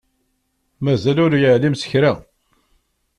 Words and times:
Mazal 0.83 1.17
ur 1.25 1.31
yeεlim 1.41 1.75
s 1.81 1.83
kra. 1.89 2.13